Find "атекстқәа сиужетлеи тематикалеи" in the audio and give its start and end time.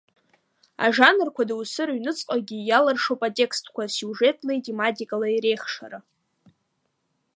3.27-5.41